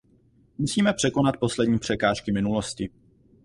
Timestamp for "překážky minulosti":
1.79-2.89